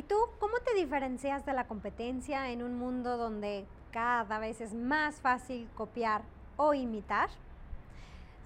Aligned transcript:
¿Y 0.00 0.02
tú 0.02 0.16
cómo 0.38 0.54
te 0.64 0.72
diferencias 0.72 1.44
de 1.44 1.52
la 1.52 1.66
competencia 1.66 2.48
en 2.48 2.62
un 2.62 2.78
mundo 2.78 3.18
donde 3.18 3.66
cada 3.90 4.38
vez 4.38 4.62
es 4.62 4.72
más 4.72 5.16
fácil 5.16 5.68
copiar 5.74 6.22
o 6.56 6.72
imitar? 6.72 7.28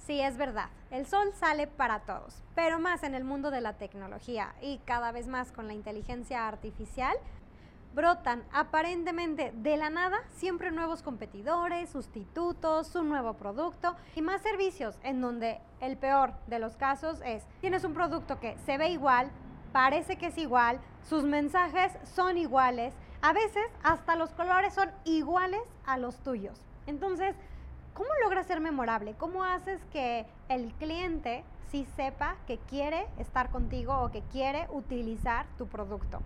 Sí, 0.04 0.20
es 0.20 0.36
verdad, 0.36 0.68
el 0.90 1.06
sol 1.06 1.32
sale 1.34 1.68
para 1.68 2.00
todos, 2.00 2.42
pero 2.56 2.80
más 2.80 3.04
en 3.04 3.14
el 3.14 3.22
mundo 3.22 3.52
de 3.52 3.60
la 3.60 3.74
tecnología 3.74 4.52
y 4.62 4.78
cada 4.78 5.12
vez 5.12 5.28
más 5.28 5.52
con 5.52 5.68
la 5.68 5.74
inteligencia 5.74 6.48
artificial, 6.48 7.16
brotan 7.94 8.42
aparentemente 8.52 9.52
de 9.54 9.76
la 9.76 9.90
nada 9.90 10.24
siempre 10.32 10.72
nuevos 10.72 11.02
competidores, 11.02 11.90
sustitutos, 11.90 12.96
un 12.96 13.08
nuevo 13.08 13.34
producto 13.34 13.94
y 14.16 14.22
más 14.22 14.42
servicios 14.42 14.98
en 15.04 15.20
donde 15.20 15.60
el 15.80 15.96
peor 15.96 16.34
de 16.48 16.58
los 16.58 16.76
casos 16.76 17.20
es, 17.24 17.44
tienes 17.60 17.84
un 17.84 17.94
producto 17.94 18.40
que 18.40 18.58
se 18.66 18.76
ve 18.76 18.88
igual, 18.88 19.30
parece 19.74 20.14
que 20.14 20.26
es 20.26 20.38
igual, 20.38 20.78
sus 21.02 21.24
mensajes 21.24 21.90
son 22.04 22.38
iguales, 22.38 22.94
a 23.22 23.32
veces 23.32 23.64
hasta 23.82 24.14
los 24.14 24.30
colores 24.30 24.72
son 24.72 24.88
iguales 25.04 25.62
a 25.84 25.98
los 25.98 26.16
tuyos. 26.20 26.56
Entonces, 26.86 27.34
¿cómo 27.92 28.08
logras 28.22 28.46
ser 28.46 28.60
memorable? 28.60 29.14
¿Cómo 29.18 29.42
haces 29.42 29.80
que 29.92 30.26
el 30.48 30.72
cliente 30.74 31.42
sí 31.72 31.88
sepa 31.96 32.36
que 32.46 32.58
quiere 32.58 33.08
estar 33.18 33.50
contigo 33.50 33.98
o 34.00 34.12
que 34.12 34.22
quiere 34.30 34.68
utilizar 34.70 35.46
tu 35.58 35.66
producto? 35.66 36.20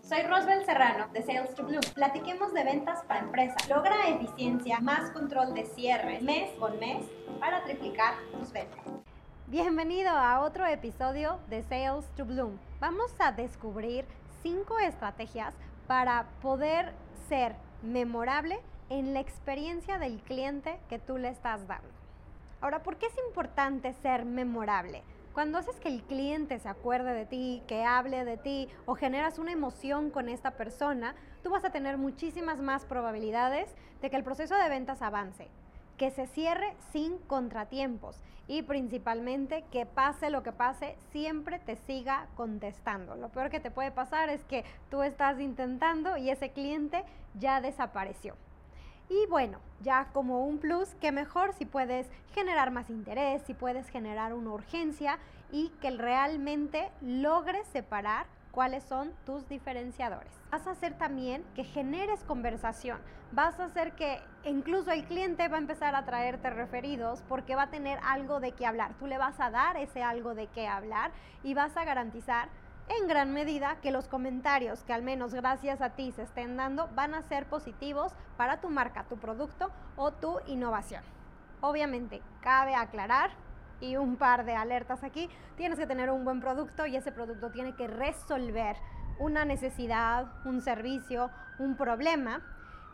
Soy 0.00 0.22
Rosbel 0.22 0.64
Serrano 0.64 1.08
de 1.12 1.22
Sales 1.22 1.54
to 1.54 1.64
Bloom. 1.64 1.82
Platiquemos 1.94 2.54
de 2.54 2.64
ventas 2.64 3.04
para 3.04 3.20
empresas. 3.20 3.68
Logra 3.68 4.08
eficiencia, 4.08 4.80
más 4.80 5.10
control 5.10 5.52
de 5.52 5.66
cierre 5.66 6.22
mes 6.22 6.50
con 6.58 6.78
mes 6.78 7.04
para 7.38 7.62
triplicar 7.64 8.14
tus 8.32 8.50
ventas. 8.52 8.99
Bienvenido 9.50 10.10
a 10.10 10.42
otro 10.42 10.64
episodio 10.64 11.40
de 11.48 11.64
Sales 11.64 12.06
to 12.14 12.24
Bloom. 12.24 12.56
Vamos 12.78 13.12
a 13.18 13.32
descubrir 13.32 14.04
cinco 14.44 14.78
estrategias 14.78 15.52
para 15.88 16.28
poder 16.40 16.92
ser 17.28 17.56
memorable 17.82 18.60
en 18.90 19.12
la 19.12 19.18
experiencia 19.18 19.98
del 19.98 20.22
cliente 20.22 20.78
que 20.88 21.00
tú 21.00 21.18
le 21.18 21.30
estás 21.30 21.66
dando. 21.66 21.88
Ahora, 22.60 22.84
¿por 22.84 22.96
qué 22.96 23.06
es 23.06 23.18
importante 23.26 23.92
ser 23.94 24.24
memorable? 24.24 25.02
Cuando 25.34 25.58
haces 25.58 25.80
que 25.80 25.88
el 25.88 26.04
cliente 26.04 26.60
se 26.60 26.68
acuerde 26.68 27.12
de 27.12 27.26
ti, 27.26 27.64
que 27.66 27.84
hable 27.84 28.24
de 28.24 28.36
ti 28.36 28.68
o 28.86 28.94
generas 28.94 29.40
una 29.40 29.50
emoción 29.50 30.10
con 30.10 30.28
esta 30.28 30.52
persona, 30.52 31.16
tú 31.42 31.50
vas 31.50 31.64
a 31.64 31.70
tener 31.70 31.98
muchísimas 31.98 32.60
más 32.60 32.84
probabilidades 32.84 33.74
de 34.00 34.10
que 34.10 34.16
el 34.16 34.22
proceso 34.22 34.54
de 34.54 34.68
ventas 34.68 35.02
avance, 35.02 35.48
que 36.00 36.10
se 36.10 36.26
cierre 36.28 36.74
sin 36.94 37.18
contratiempos 37.18 38.16
y 38.48 38.62
principalmente 38.62 39.64
que 39.70 39.84
pase 39.84 40.30
lo 40.30 40.42
que 40.42 40.50
pase, 40.50 40.96
siempre 41.12 41.58
te 41.58 41.76
siga 41.76 42.26
contestando. 42.36 43.16
Lo 43.16 43.28
peor 43.28 43.50
que 43.50 43.60
te 43.60 43.70
puede 43.70 43.90
pasar 43.90 44.30
es 44.30 44.42
que 44.44 44.64
tú 44.90 45.02
estás 45.02 45.38
intentando 45.38 46.16
y 46.16 46.30
ese 46.30 46.52
cliente 46.52 47.04
ya 47.38 47.60
desapareció. 47.60 48.34
Y 49.10 49.26
bueno, 49.26 49.58
ya 49.82 50.06
como 50.14 50.46
un 50.46 50.56
plus, 50.56 50.88
que 51.02 51.12
mejor 51.12 51.52
si 51.52 51.66
puedes 51.66 52.08
generar 52.32 52.70
más 52.70 52.88
interés, 52.88 53.42
si 53.42 53.52
puedes 53.52 53.86
generar 53.90 54.32
una 54.32 54.52
urgencia 54.52 55.18
y 55.52 55.68
que 55.82 55.90
realmente 55.90 56.90
logres 57.02 57.66
separar 57.66 58.24
cuáles 58.50 58.84
son 58.84 59.12
tus 59.24 59.48
diferenciadores. 59.48 60.32
Vas 60.50 60.66
a 60.66 60.72
hacer 60.72 60.94
también 60.98 61.44
que 61.54 61.64
generes 61.64 62.24
conversación. 62.24 62.98
Vas 63.32 63.60
a 63.60 63.66
hacer 63.66 63.92
que 63.92 64.20
incluso 64.44 64.90
el 64.90 65.04
cliente 65.04 65.46
va 65.48 65.56
a 65.56 65.60
empezar 65.60 65.94
a 65.94 66.04
traerte 66.04 66.50
referidos 66.50 67.22
porque 67.28 67.54
va 67.54 67.64
a 67.64 67.70
tener 67.70 67.98
algo 68.02 68.40
de 68.40 68.52
qué 68.52 68.66
hablar. 68.66 68.94
Tú 68.98 69.06
le 69.06 69.18
vas 69.18 69.38
a 69.40 69.50
dar 69.50 69.76
ese 69.76 70.02
algo 70.02 70.34
de 70.34 70.48
qué 70.48 70.66
hablar 70.66 71.12
y 71.42 71.54
vas 71.54 71.76
a 71.76 71.84
garantizar 71.84 72.48
en 72.88 73.06
gran 73.06 73.32
medida 73.32 73.76
que 73.80 73.92
los 73.92 74.08
comentarios 74.08 74.82
que 74.82 74.92
al 74.92 75.02
menos 75.02 75.32
gracias 75.32 75.80
a 75.80 75.90
ti 75.90 76.10
se 76.10 76.22
estén 76.22 76.56
dando 76.56 76.88
van 76.94 77.14
a 77.14 77.22
ser 77.22 77.46
positivos 77.46 78.12
para 78.36 78.60
tu 78.60 78.68
marca, 78.68 79.04
tu 79.04 79.16
producto 79.16 79.70
o 79.96 80.10
tu 80.10 80.40
innovación. 80.46 81.04
Obviamente, 81.60 82.20
cabe 82.40 82.74
aclarar 82.74 83.30
y 83.80 83.96
un 83.96 84.16
par 84.16 84.44
de 84.44 84.54
alertas 84.54 85.02
aquí, 85.04 85.28
tienes 85.56 85.78
que 85.78 85.86
tener 85.86 86.10
un 86.10 86.24
buen 86.24 86.40
producto 86.40 86.86
y 86.86 86.96
ese 86.96 87.12
producto 87.12 87.50
tiene 87.50 87.74
que 87.74 87.86
resolver 87.86 88.76
una 89.18 89.44
necesidad, 89.44 90.26
un 90.44 90.60
servicio, 90.60 91.30
un 91.58 91.76
problema 91.76 92.42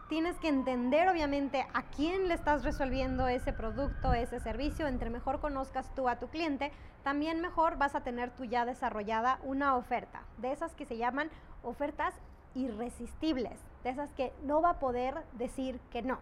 tienes 0.08 0.38
que 0.38 0.48
entender 0.48 1.08
obviamente 1.08 1.66
a 1.74 1.82
quién 1.82 2.28
le 2.28 2.34
estás 2.34 2.64
resolviendo 2.64 3.26
ese 3.26 3.52
producto, 3.52 4.12
ese 4.12 4.40
servicio. 4.40 4.86
Entre 4.86 5.10
mejor 5.10 5.40
conozcas 5.40 5.92
tú 5.94 6.08
a 6.08 6.16
tu 6.16 6.28
cliente, 6.28 6.72
también 7.02 7.40
mejor 7.40 7.76
vas 7.76 7.94
a 7.94 8.02
tener 8.02 8.30
tú 8.30 8.44
ya 8.44 8.64
desarrollada 8.64 9.38
una 9.42 9.76
oferta, 9.76 10.22
de 10.38 10.52
esas 10.52 10.74
que 10.74 10.86
se 10.86 10.96
llaman 10.96 11.30
ofertas 11.62 12.14
irresistibles, 12.54 13.60
de 13.84 13.90
esas 13.90 14.10
que 14.12 14.32
no 14.44 14.62
va 14.62 14.70
a 14.70 14.78
poder 14.78 15.14
decir 15.32 15.80
que 15.90 16.02
no. 16.02 16.18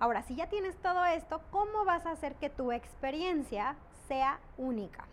Ahora, 0.00 0.22
si 0.22 0.36
ya 0.36 0.48
tienes 0.48 0.76
todo 0.76 1.04
esto, 1.06 1.40
¿cómo 1.50 1.84
vas 1.84 2.06
a 2.06 2.12
hacer 2.12 2.36
que 2.36 2.50
tu 2.50 2.70
experiencia 2.70 3.74
sea 4.06 4.38
única? 4.56 5.06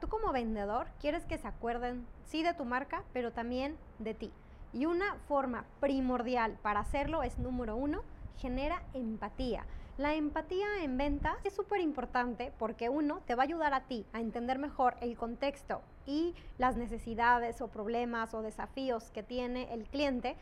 Tú 0.00 0.08
como 0.08 0.32
vendedor 0.32 0.88
quieres 1.00 1.24
que 1.26 1.38
se 1.38 1.46
acuerden, 1.46 2.04
sí, 2.24 2.42
de 2.42 2.52
tu 2.52 2.64
marca, 2.64 3.04
pero 3.12 3.32
también 3.32 3.78
de 4.00 4.14
ti. 4.14 4.32
Y 4.72 4.86
una 4.86 5.14
forma 5.28 5.64
primordial 5.78 6.58
para 6.60 6.80
hacerlo 6.80 7.22
es, 7.22 7.38
número 7.38 7.76
uno, 7.76 8.02
genera 8.36 8.82
empatía. 8.94 9.64
La 9.96 10.14
empatía 10.14 10.82
en 10.82 10.98
ventas 10.98 11.36
es 11.44 11.54
súper 11.54 11.80
importante 11.80 12.52
porque 12.58 12.88
uno 12.88 13.20
te 13.26 13.36
va 13.36 13.44
a 13.44 13.46
ayudar 13.46 13.74
a 13.74 13.84
ti 13.84 14.04
a 14.12 14.20
entender 14.20 14.58
mejor 14.58 14.96
el 15.00 15.16
contexto 15.16 15.82
y 16.04 16.34
las 16.58 16.76
necesidades 16.76 17.62
o 17.62 17.68
problemas 17.68 18.34
o 18.34 18.42
desafíos 18.42 19.10
que 19.12 19.22
tiene 19.22 19.72
el 19.72 19.84
cliente 19.84 20.36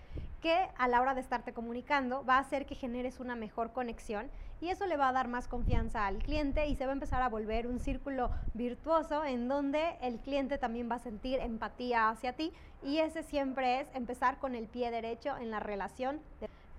que 0.45 0.69
a 0.77 0.89
la 0.89 1.01
hora 1.01 1.15
de 1.15 1.23
estarte 1.23 1.55
comunicando 1.55 2.23
va 2.23 2.37
a 2.37 2.41
hacer 2.41 2.67
que 2.67 2.75
generes 2.75 3.19
una 3.19 3.35
mejor 3.35 3.73
conexión 3.73 4.31
y 4.61 4.69
eso 4.69 4.85
le 4.85 4.99
va 4.99 5.09
a 5.09 5.13
dar 5.15 5.27
más 5.27 5.49
confianza 5.49 6.07
al 6.07 6.19
cliente 6.19 6.67
y 6.67 6.77
se 6.77 6.85
va 6.85 6.93
a 6.93 6.93
empezar 6.93 7.23
a 7.23 7.31
volver 7.31 7.67
un 7.67 7.81
círculo 7.81 8.29
virtuoso 8.53 9.25
en 9.25 9.49
donde 9.49 9.97
el 10.03 10.19
cliente 10.19 10.59
también 10.59 10.91
va 10.91 10.97
a 10.97 10.99
sentir 10.99 11.41
empatía 11.41 12.11
hacia 12.11 12.35
ti 12.35 12.53
y 12.83 12.99
ese 12.99 13.23
siempre 13.23 13.81
es 13.81 13.89
empezar 13.95 14.39
con 14.39 14.55
el 14.55 14.67
pie 14.67 14.91
derecho 14.91 15.35
en 15.39 15.51
la 15.51 15.61
relación. 15.61 16.21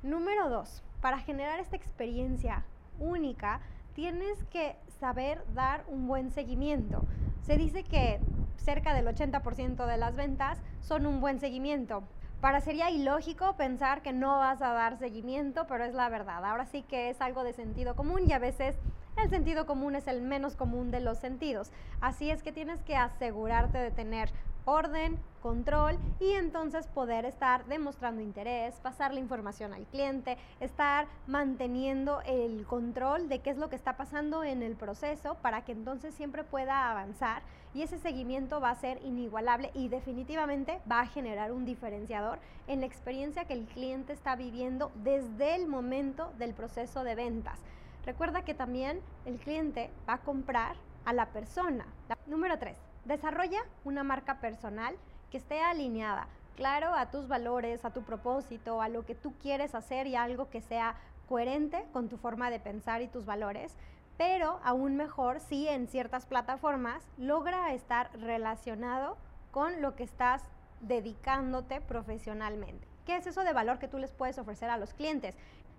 Número 0.03 0.47
dos, 0.47 0.83
para 1.01 1.17
generar 1.17 1.59
esta 1.59 1.75
experiencia 1.75 2.63
única, 2.99 3.61
tienes 3.95 4.43
que 4.51 4.75
saber 4.99 5.43
dar 5.55 5.85
un 5.87 6.07
buen 6.07 6.29
seguimiento. 6.29 7.03
Se 7.41 7.57
dice 7.57 7.83
que 7.83 8.19
cerca 8.57 8.93
del 8.93 9.07
80% 9.07 9.87
de 9.87 9.97
las 9.97 10.15
ventas 10.15 10.59
son 10.81 11.07
un 11.07 11.19
buen 11.19 11.39
seguimiento. 11.39 12.03
Parecería 12.41 12.91
ilógico 12.91 13.55
pensar 13.55 14.01
que 14.01 14.13
no 14.13 14.37
vas 14.37 14.61
a 14.61 14.73
dar 14.73 14.97
seguimiento, 14.97 15.65
pero 15.67 15.83
es 15.83 15.93
la 15.93 16.09
verdad. 16.09 16.45
Ahora 16.45 16.65
sí 16.65 16.83
que 16.83 17.09
es 17.09 17.19
algo 17.21 17.43
de 17.43 17.53
sentido 17.53 17.95
común 17.95 18.29
y 18.29 18.33
a 18.33 18.39
veces 18.39 18.75
el 19.17 19.29
sentido 19.29 19.65
común 19.65 19.95
es 19.95 20.07
el 20.07 20.21
menos 20.21 20.55
común 20.55 20.91
de 20.91 20.99
los 20.99 21.17
sentidos. 21.17 21.71
Así 22.01 22.29
es 22.29 22.43
que 22.43 22.51
tienes 22.51 22.81
que 22.81 22.97
asegurarte 22.97 23.77
de 23.77 23.91
tener 23.91 24.29
orden, 24.65 25.17
control 25.41 25.97
y 26.19 26.31
entonces 26.31 26.87
poder 26.87 27.25
estar 27.25 27.65
demostrando 27.65 28.21
interés, 28.21 28.75
pasar 28.81 29.13
la 29.13 29.19
información 29.19 29.73
al 29.73 29.85
cliente, 29.85 30.37
estar 30.59 31.07
manteniendo 31.27 32.21
el 32.25 32.65
control 32.65 33.29
de 33.29 33.39
qué 33.39 33.51
es 33.51 33.57
lo 33.57 33.69
que 33.69 33.75
está 33.75 33.95
pasando 33.95 34.43
en 34.43 34.63
el 34.63 34.75
proceso 34.75 35.35
para 35.41 35.63
que 35.63 35.71
entonces 35.71 36.15
siempre 36.15 36.43
pueda 36.43 36.89
avanzar 36.89 37.43
y 37.75 37.83
ese 37.83 37.99
seguimiento 37.99 38.61
va 38.61 38.69
a 38.69 38.75
ser 38.75 39.03
inigualable 39.03 39.69
y 39.73 39.89
definitivamente 39.89 40.79
va 40.89 41.01
a 41.01 41.07
generar 41.07 41.51
un 41.51 41.65
diferenciador 41.65 42.39
en 42.67 42.79
la 42.79 42.85
experiencia 42.85 43.43
que 43.43 43.53
el 43.53 43.65
cliente 43.65 44.13
está 44.13 44.37
viviendo 44.37 44.93
desde 45.03 45.55
el 45.55 45.67
momento 45.67 46.31
del 46.39 46.53
proceso 46.53 47.03
de 47.03 47.15
ventas. 47.15 47.59
Recuerda 48.05 48.45
que 48.45 48.53
también 48.53 49.01
el 49.25 49.37
cliente 49.39 49.91
va 50.07 50.13
a 50.13 50.21
comprar 50.21 50.77
a 51.03 51.11
la 51.11 51.27
persona. 51.27 51.85
Número 52.27 52.57
3 52.57 52.77
Desarrolla 53.03 53.59
una 53.83 54.03
marca 54.03 54.39
personal 54.39 54.95
que 55.29 55.37
esté 55.37 55.59
alineada, 55.59 56.27
claro, 56.55 56.95
a 56.95 57.11
tus 57.11 57.27
valores, 57.27 57.83
a 57.83 57.91
tu 57.91 58.03
propósito, 58.03 58.81
a 58.81 58.87
lo 58.87 59.05
que 59.05 59.15
tú 59.15 59.33
quieres 59.41 59.75
hacer 59.75 60.07
y 60.07 60.15
algo 60.15 60.49
que 60.49 60.61
sea 60.61 60.95
coherente 61.27 61.85
con 61.91 62.07
tu 62.07 62.17
forma 62.17 62.49
de 62.49 62.59
pensar 62.59 63.01
y 63.01 63.07
tus 63.07 63.25
valores, 63.25 63.75
pero 64.17 64.59
aún 64.63 64.95
mejor 64.95 65.39
si 65.39 65.67
en 65.67 65.87
ciertas 65.87 66.25
plataformas 66.25 67.03
logra 67.17 67.73
estar 67.73 68.09
relacionado 68.19 69.17
con 69.51 69.81
lo 69.81 69.95
que 69.95 70.03
estás 70.03 70.43
dedicándote 70.81 71.81
profesionalmente. 71.81 72.87
¿Qué 73.05 73.17
es 73.17 73.27
eso 73.27 73.43
de 73.43 73.53
valor 73.53 73.79
que 73.79 73.87
tú 73.87 73.97
les 73.97 74.11
puedes 74.11 74.37
ofrecer 74.37 74.69
a 74.69 74.77
los 74.77 74.93
clientes? 74.93 75.35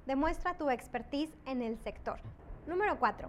Demuestra 0.06 0.54
tu 0.54 0.70
expertise 0.70 1.34
en 1.44 1.62
el 1.62 1.78
sector. 1.78 2.18
Número 2.66 2.98
4. 2.98 3.28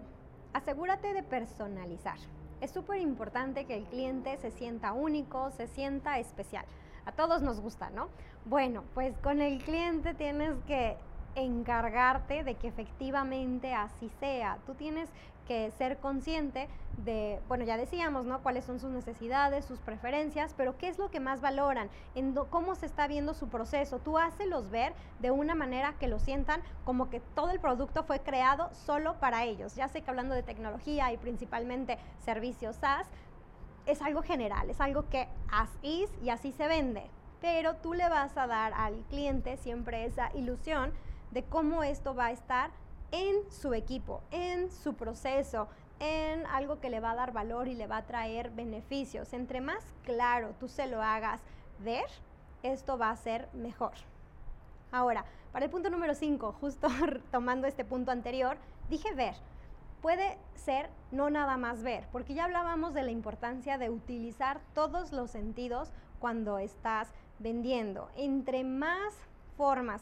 Asegúrate 0.54 1.14
de 1.14 1.24
personalizar. 1.24 2.18
Es 2.62 2.72
súper 2.72 3.00
importante 3.00 3.66
que 3.66 3.78
el 3.78 3.86
cliente 3.86 4.38
se 4.38 4.52
sienta 4.52 4.94
único, 4.94 5.52
se 5.52 5.68
sienta 5.68 6.20
especial. 6.20 6.66
A 7.06 7.12
todos 7.12 7.42
nos 7.42 7.60
gusta, 7.60 7.90
¿no? 7.90 8.10
Bueno, 8.46 8.84
pues 8.94 9.18
con 9.20 9.42
el 9.42 9.64
cliente 9.64 10.14
tienes 10.14 10.54
que 10.66 10.98
encargarte 11.38 12.44
de 12.44 12.56
que 12.56 12.68
efectivamente 12.68 13.74
así 13.74 14.10
sea. 14.20 14.58
Tú 14.66 14.74
tienes 14.74 15.10
que 15.48 15.72
ser 15.72 15.98
consciente 15.98 16.68
de, 16.98 17.40
bueno, 17.48 17.64
ya 17.64 17.78
decíamos, 17.78 18.26
¿no? 18.26 18.42
Cuáles 18.42 18.66
son 18.66 18.80
sus 18.80 18.90
necesidades, 18.90 19.64
sus 19.64 19.80
preferencias, 19.80 20.54
pero 20.58 20.78
qué 20.78 20.90
es 20.90 20.98
lo 20.98 21.10
que 21.10 21.20
más 21.20 21.40
valoran, 21.40 21.90
en 22.16 22.34
cómo 22.50 22.76
se 22.76 22.88
está 22.88 23.08
viendo 23.08 23.34
su 23.34 23.48
proceso. 23.48 24.00
Tú 24.00 24.18
hácelos 24.18 24.70
ver 24.72 24.94
de 25.20 25.32
una 25.32 25.56
manera 25.56 25.94
que 26.00 26.08
lo 26.08 26.20
sientan 26.20 26.62
como 26.84 27.10
que 27.10 27.20
todo 27.20 27.52
el 27.52 27.60
producto 27.60 28.04
fue 28.04 28.20
creado 28.20 28.70
solo 28.74 29.14
para 29.20 29.46
ellos. 29.46 29.76
Ya 29.76 29.88
sé 29.88 30.02
que 30.02 30.10
hablando 30.10 30.36
de 30.36 30.44
tecnología 30.44 31.14
y 31.14 31.18
principalmente 31.18 31.98
servicios 32.20 32.76
SaaS, 32.78 33.08
es 33.86 34.02
algo 34.02 34.22
general, 34.24 34.70
es 34.70 34.82
algo 34.82 35.08
que 35.08 35.30
as 35.50 35.70
is 35.82 36.10
y 36.22 36.30
así 36.30 36.52
se 36.52 36.68
vende. 36.68 37.10
Pero 37.40 37.76
tú 37.76 37.94
le 37.94 38.10
vas 38.10 38.36
a 38.36 38.48
dar 38.48 38.74
al 38.74 38.96
cliente 39.10 39.56
siempre 39.58 40.04
esa 40.06 40.30
ilusión 40.36 40.92
de 41.32 41.44
cómo 41.44 41.84
esto 41.84 42.16
va 42.16 42.28
a 42.28 42.32
estar 42.32 42.72
en 43.12 43.50
su 43.52 43.74
equipo, 43.74 44.22
en 44.32 44.72
su 44.72 44.96
proceso, 44.96 45.68
en 46.00 46.46
algo 46.48 46.80
que 46.80 46.90
le 46.90 47.00
va 47.00 47.12
a 47.12 47.16
dar 47.16 47.32
valor 47.32 47.68
y 47.68 47.76
le 47.76 47.88
va 47.88 47.98
a 47.98 48.06
traer 48.06 48.52
beneficios. 48.52 49.34
Entre 49.34 49.62
más 49.62 49.84
claro 50.04 50.54
tú 50.60 50.68
se 50.68 50.88
lo 50.88 51.02
hagas 51.02 51.42
ver, 51.80 52.06
esto 52.64 52.98
va 52.98 53.10
a 53.10 53.16
ser 53.16 53.50
mejor. 53.54 53.94
Ahora, 54.92 55.26
para 55.52 55.66
el 55.66 55.72
punto 55.72 55.90
número 55.90 56.14
5, 56.14 56.56
justo 56.60 56.88
tomando 57.32 57.68
este 57.68 57.86
punto 57.86 58.12
anterior, 58.12 58.58
dije 58.90 59.14
ver. 59.14 59.36
Puede 60.02 60.38
ser 60.54 60.92
no 61.12 61.32
nada 61.32 61.58
más 61.58 61.82
ver, 61.82 62.08
porque 62.12 62.36
ya 62.36 62.46
hablábamos 62.46 62.94
de 62.94 63.02
la 63.02 63.10
importancia 63.10 63.80
de 63.80 63.90
utilizar 63.90 64.62
todos 64.76 65.12
los 65.12 65.32
sentidos 65.32 65.92
cuando 66.20 66.60
estás 66.60 67.10
vendiendo. 67.40 68.08
Entre 68.16 68.64
más 68.64 69.16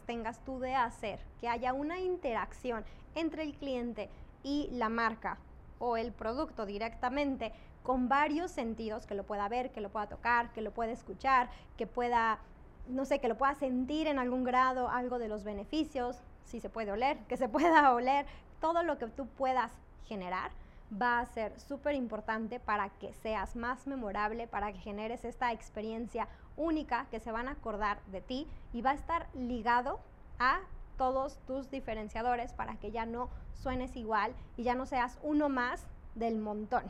tengas 0.05 0.39
tú 0.43 0.59
de 0.59 0.75
hacer 0.75 1.19
que 1.39 1.47
haya 1.47 1.73
una 1.73 1.99
interacción 1.99 2.83
entre 3.15 3.43
el 3.43 3.53
cliente 3.53 4.09
y 4.43 4.67
la 4.71 4.89
marca 4.89 5.37
o 5.79 5.97
el 5.97 6.11
producto 6.11 6.65
directamente 6.65 7.53
con 7.83 8.09
varios 8.09 8.51
sentidos, 8.51 9.05
que 9.05 9.15
lo 9.15 9.23
pueda 9.23 9.47
ver, 9.47 9.71
que 9.71 9.81
lo 9.81 9.89
pueda 9.89 10.07
tocar, 10.07 10.51
que 10.51 10.61
lo 10.61 10.71
pueda 10.71 10.91
escuchar, 10.91 11.49
que 11.77 11.87
pueda, 11.87 12.39
no 12.87 13.05
sé, 13.05 13.19
que 13.19 13.27
lo 13.27 13.37
pueda 13.37 13.55
sentir 13.55 14.07
en 14.07 14.19
algún 14.19 14.43
grado, 14.43 14.89
algo 14.89 15.19
de 15.19 15.27
los 15.27 15.43
beneficios, 15.43 16.17
si 16.43 16.59
se 16.59 16.69
puede 16.69 16.91
oler, 16.91 17.17
que 17.27 17.37
se 17.37 17.47
pueda 17.47 17.93
oler, 17.93 18.25
todo 18.59 18.83
lo 18.83 18.97
que 18.97 19.07
tú 19.07 19.27
puedas 19.27 19.71
generar 20.05 20.51
va 20.91 21.19
a 21.19 21.25
ser 21.25 21.59
súper 21.59 21.95
importante 21.95 22.59
para 22.59 22.89
que 22.89 23.13
seas 23.13 23.55
más 23.55 23.87
memorable, 23.87 24.47
para 24.47 24.71
que 24.71 24.79
generes 24.79 25.25
esta 25.25 25.51
experiencia 25.51 26.27
única 26.57 27.07
que 27.11 27.19
se 27.19 27.31
van 27.31 27.47
a 27.47 27.51
acordar 27.51 28.01
de 28.07 28.21
ti 28.21 28.47
y 28.73 28.81
va 28.81 28.91
a 28.91 28.95
estar 28.95 29.27
ligado 29.33 29.99
a 30.39 30.59
todos 30.97 31.37
tus 31.45 31.69
diferenciadores 31.71 32.53
para 32.53 32.75
que 32.75 32.91
ya 32.91 33.05
no 33.05 33.29
suenes 33.53 33.95
igual 33.95 34.33
y 34.57 34.63
ya 34.63 34.75
no 34.75 34.85
seas 34.85 35.17
uno 35.23 35.49
más 35.49 35.85
del 36.13 36.37
montón. 36.37 36.83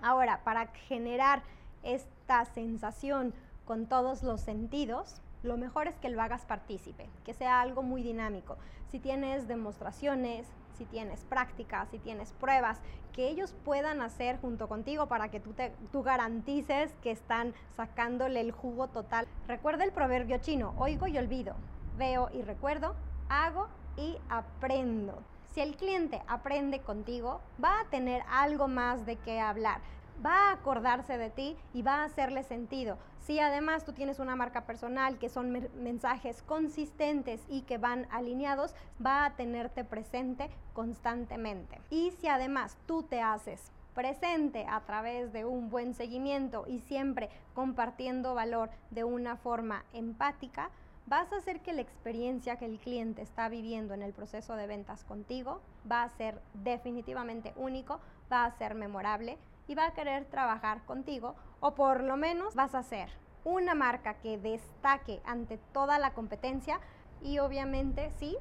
Ahora, 0.00 0.40
para 0.44 0.68
generar 0.68 1.42
esta 1.82 2.44
sensación 2.46 3.34
con 3.64 3.86
todos 3.86 4.22
los 4.22 4.40
sentidos, 4.40 5.20
lo 5.42 5.56
mejor 5.56 5.88
es 5.88 5.96
que 5.96 6.08
lo 6.08 6.22
hagas 6.22 6.44
partícipe, 6.44 7.08
que 7.24 7.34
sea 7.34 7.60
algo 7.60 7.82
muy 7.82 8.02
dinámico. 8.02 8.56
Si 8.88 8.98
tienes 8.98 9.48
demostraciones, 9.48 10.46
si 10.76 10.84
tienes 10.84 11.24
prácticas, 11.24 11.88
si 11.90 11.98
tienes 11.98 12.32
pruebas, 12.32 12.80
que 13.12 13.28
ellos 13.28 13.54
puedan 13.64 14.00
hacer 14.00 14.40
junto 14.40 14.68
contigo 14.68 15.06
para 15.06 15.30
que 15.30 15.40
tú, 15.40 15.52
te, 15.52 15.72
tú 15.90 16.02
garantices 16.02 16.94
que 17.02 17.10
están 17.10 17.54
sacándole 17.76 18.40
el 18.40 18.52
jugo 18.52 18.88
total. 18.88 19.26
Recuerda 19.46 19.84
el 19.84 19.92
proverbio 19.92 20.38
chino, 20.38 20.74
oigo 20.78 21.06
y 21.06 21.18
olvido, 21.18 21.54
veo 21.98 22.30
y 22.32 22.42
recuerdo, 22.42 22.94
hago 23.28 23.68
y 23.96 24.16
aprendo. 24.28 25.22
Si 25.54 25.60
el 25.60 25.76
cliente 25.76 26.22
aprende 26.28 26.80
contigo, 26.80 27.42
va 27.62 27.80
a 27.80 27.84
tener 27.90 28.22
algo 28.30 28.68
más 28.68 29.04
de 29.04 29.16
qué 29.16 29.38
hablar 29.38 29.82
va 30.24 30.48
a 30.48 30.52
acordarse 30.52 31.18
de 31.18 31.30
ti 31.30 31.56
y 31.72 31.82
va 31.82 31.96
a 31.96 32.04
hacerle 32.04 32.42
sentido. 32.44 32.98
Si 33.20 33.38
además 33.38 33.84
tú 33.84 33.92
tienes 33.92 34.18
una 34.18 34.36
marca 34.36 34.66
personal 34.66 35.18
que 35.18 35.28
son 35.28 35.68
mensajes 35.80 36.42
consistentes 36.42 37.40
y 37.48 37.62
que 37.62 37.78
van 37.78 38.06
alineados, 38.10 38.74
va 39.04 39.24
a 39.24 39.36
tenerte 39.36 39.84
presente 39.84 40.50
constantemente. 40.72 41.80
Y 41.90 42.10
si 42.12 42.28
además 42.28 42.76
tú 42.86 43.04
te 43.04 43.20
haces 43.20 43.70
presente 43.94 44.66
a 44.68 44.80
través 44.80 45.32
de 45.32 45.44
un 45.44 45.70
buen 45.70 45.94
seguimiento 45.94 46.64
y 46.66 46.80
siempre 46.80 47.28
compartiendo 47.54 48.34
valor 48.34 48.70
de 48.90 49.04
una 49.04 49.36
forma 49.36 49.84
empática, 49.92 50.70
vas 51.06 51.32
a 51.32 51.36
hacer 51.36 51.60
que 51.60 51.72
la 51.72 51.82
experiencia 51.82 52.56
que 52.56 52.64
el 52.64 52.78
cliente 52.78 53.22
está 53.22 53.48
viviendo 53.48 53.94
en 53.94 54.02
el 54.02 54.12
proceso 54.12 54.56
de 54.56 54.66
ventas 54.66 55.04
contigo 55.04 55.60
va 55.90 56.04
a 56.04 56.08
ser 56.08 56.40
definitivamente 56.54 57.52
único, 57.56 58.00
va 58.30 58.44
a 58.44 58.50
ser 58.52 58.74
memorable 58.74 59.36
y 59.66 59.74
va 59.74 59.86
a 59.86 59.94
querer 59.94 60.24
trabajar 60.26 60.84
contigo 60.84 61.34
o 61.60 61.74
por 61.74 62.02
lo 62.02 62.16
menos 62.16 62.54
vas 62.54 62.74
a 62.74 62.82
ser 62.82 63.08
una 63.44 63.74
marca 63.74 64.14
que 64.14 64.38
destaque 64.38 65.20
ante 65.24 65.58
toda 65.72 65.98
la 65.98 66.12
competencia 66.12 66.80
y 67.22 67.38
obviamente 67.38 68.10
sí, 68.18 68.36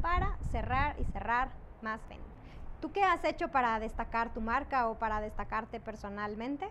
para 0.00 0.36
cerrar 0.50 0.96
y 1.00 1.04
cerrar 1.04 1.50
más 1.82 2.00
ventas. 2.08 2.26
¿Tú 2.80 2.92
qué 2.92 3.02
has 3.02 3.24
hecho 3.24 3.48
para 3.48 3.78
destacar 3.80 4.32
tu 4.32 4.40
marca 4.40 4.88
o 4.88 4.98
para 4.98 5.20
destacarte 5.20 5.80
personalmente? 5.80 6.68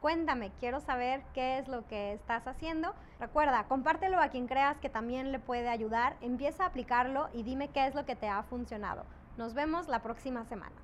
Cuéntame, 0.00 0.52
quiero 0.60 0.80
saber 0.80 1.22
qué 1.32 1.58
es 1.58 1.68
lo 1.68 1.86
que 1.88 2.12
estás 2.12 2.46
haciendo. 2.46 2.94
Recuerda, 3.18 3.64
compártelo 3.64 4.20
a 4.20 4.28
quien 4.28 4.46
creas 4.46 4.76
que 4.78 4.90
también 4.90 5.32
le 5.32 5.38
puede 5.38 5.68
ayudar. 5.68 6.16
Empieza 6.20 6.64
a 6.64 6.66
aplicarlo 6.68 7.28
y 7.32 7.42
dime 7.42 7.68
qué 7.68 7.86
es 7.86 7.94
lo 7.94 8.04
que 8.04 8.14
te 8.14 8.28
ha 8.28 8.42
funcionado. 8.42 9.04
Nos 9.38 9.54
vemos 9.54 9.88
la 9.88 10.02
próxima 10.02 10.44
semana. 10.44 10.76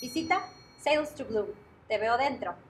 Visita 0.00 0.40
Sales 0.78 1.14
to 1.14 1.24
Bloom 1.24 1.67
te 1.88 1.98
veo 1.98 2.16
dentro. 2.18 2.67